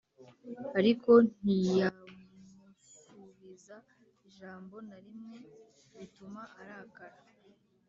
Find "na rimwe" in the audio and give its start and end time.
4.87-5.37